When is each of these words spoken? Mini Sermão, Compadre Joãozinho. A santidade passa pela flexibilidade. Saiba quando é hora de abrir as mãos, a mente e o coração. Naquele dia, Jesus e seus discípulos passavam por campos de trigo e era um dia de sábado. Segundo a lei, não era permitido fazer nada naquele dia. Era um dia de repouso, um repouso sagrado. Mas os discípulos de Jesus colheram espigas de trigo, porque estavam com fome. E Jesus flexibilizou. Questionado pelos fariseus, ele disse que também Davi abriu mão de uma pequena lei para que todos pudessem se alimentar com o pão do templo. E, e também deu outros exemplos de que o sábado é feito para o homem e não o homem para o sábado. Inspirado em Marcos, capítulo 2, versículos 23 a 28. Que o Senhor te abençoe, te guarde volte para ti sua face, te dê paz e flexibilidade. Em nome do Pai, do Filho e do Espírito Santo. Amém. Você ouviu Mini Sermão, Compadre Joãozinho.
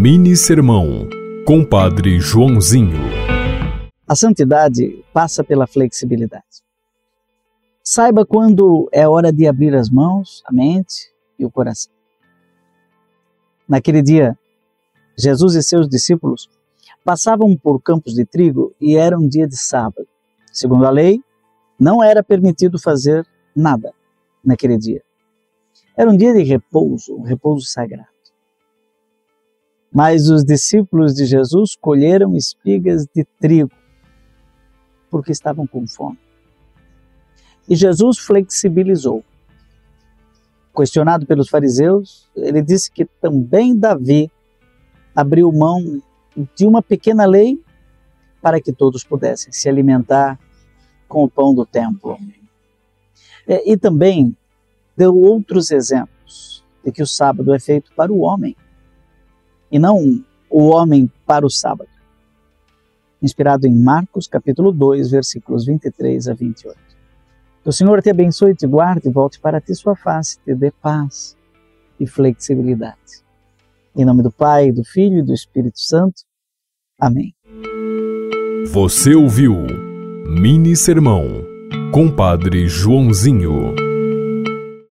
Mini 0.00 0.36
Sermão, 0.36 1.08
Compadre 1.44 2.20
Joãozinho. 2.20 3.00
A 4.06 4.14
santidade 4.14 5.04
passa 5.12 5.42
pela 5.42 5.66
flexibilidade. 5.66 6.62
Saiba 7.82 8.24
quando 8.24 8.88
é 8.92 9.08
hora 9.08 9.32
de 9.32 9.48
abrir 9.48 9.74
as 9.74 9.90
mãos, 9.90 10.40
a 10.46 10.52
mente 10.52 11.12
e 11.36 11.44
o 11.44 11.50
coração. 11.50 11.92
Naquele 13.68 14.00
dia, 14.00 14.38
Jesus 15.18 15.56
e 15.56 15.64
seus 15.64 15.88
discípulos 15.88 16.48
passavam 17.04 17.56
por 17.56 17.82
campos 17.82 18.14
de 18.14 18.24
trigo 18.24 18.72
e 18.80 18.96
era 18.96 19.18
um 19.18 19.28
dia 19.28 19.48
de 19.48 19.56
sábado. 19.56 20.06
Segundo 20.52 20.86
a 20.86 20.90
lei, 20.90 21.20
não 21.76 22.04
era 22.04 22.22
permitido 22.22 22.78
fazer 22.78 23.26
nada 23.52 23.92
naquele 24.44 24.78
dia. 24.78 25.02
Era 25.96 26.08
um 26.08 26.16
dia 26.16 26.32
de 26.32 26.44
repouso, 26.44 27.16
um 27.16 27.22
repouso 27.22 27.66
sagrado. 27.66 28.17
Mas 29.92 30.28
os 30.28 30.44
discípulos 30.44 31.14
de 31.14 31.24
Jesus 31.24 31.74
colheram 31.74 32.36
espigas 32.36 33.06
de 33.14 33.24
trigo, 33.40 33.70
porque 35.10 35.32
estavam 35.32 35.66
com 35.66 35.86
fome. 35.86 36.18
E 37.68 37.74
Jesus 37.74 38.18
flexibilizou. 38.18 39.24
Questionado 40.74 41.26
pelos 41.26 41.48
fariseus, 41.48 42.30
ele 42.36 42.62
disse 42.62 42.90
que 42.90 43.04
também 43.04 43.76
Davi 43.76 44.30
abriu 45.14 45.50
mão 45.50 46.00
de 46.54 46.66
uma 46.66 46.80
pequena 46.80 47.26
lei 47.26 47.60
para 48.40 48.60
que 48.60 48.72
todos 48.72 49.02
pudessem 49.02 49.52
se 49.52 49.68
alimentar 49.68 50.38
com 51.08 51.24
o 51.24 51.28
pão 51.28 51.52
do 51.54 51.66
templo. 51.66 52.16
E, 53.46 53.72
e 53.72 53.76
também 53.76 54.36
deu 54.96 55.16
outros 55.16 55.70
exemplos 55.70 56.64
de 56.84 56.92
que 56.92 57.02
o 57.02 57.06
sábado 57.06 57.52
é 57.52 57.58
feito 57.58 57.90
para 57.96 58.12
o 58.12 58.20
homem 58.20 58.56
e 59.70 59.78
não 59.78 60.24
o 60.50 60.68
homem 60.68 61.10
para 61.26 61.46
o 61.46 61.50
sábado. 61.50 61.90
Inspirado 63.20 63.66
em 63.66 63.74
Marcos, 63.74 64.26
capítulo 64.26 64.72
2, 64.72 65.10
versículos 65.10 65.66
23 65.66 66.28
a 66.28 66.34
28. 66.34 66.78
Que 67.62 67.68
o 67.68 67.72
Senhor 67.72 68.00
te 68.00 68.10
abençoe, 68.10 68.54
te 68.54 68.66
guarde 68.66 69.10
volte 69.10 69.40
para 69.40 69.60
ti 69.60 69.74
sua 69.74 69.96
face, 69.96 70.38
te 70.44 70.54
dê 70.54 70.70
paz 70.70 71.36
e 71.98 72.06
flexibilidade. 72.06 73.24
Em 73.96 74.04
nome 74.04 74.22
do 74.22 74.30
Pai, 74.30 74.70
do 74.70 74.84
Filho 74.84 75.18
e 75.18 75.22
do 75.22 75.34
Espírito 75.34 75.80
Santo. 75.80 76.22
Amém. 77.00 77.34
Você 78.72 79.14
ouviu 79.14 79.54
Mini 80.28 80.76
Sermão, 80.76 81.24
Compadre 81.92 82.68
Joãozinho. 82.68 83.87